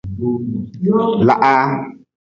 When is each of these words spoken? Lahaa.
Lahaa. 1.27 1.69